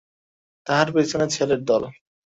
তাহার 0.67 0.87
পিছনে 0.95 1.25
ছেলের 1.35 1.61
দল। 1.63 1.83